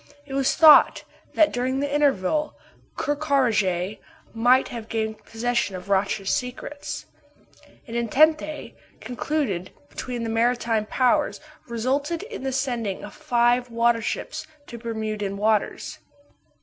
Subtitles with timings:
[0.25, 1.03] It was thought
[1.35, 2.55] that during the interval,
[2.95, 3.99] Ker Karraje
[4.33, 7.05] might have gained possession of Roch's secrets.
[7.85, 14.79] An entente concluded between the maritime powers, resulted in the sending of five warships to
[14.79, 15.99] Bermudan waters.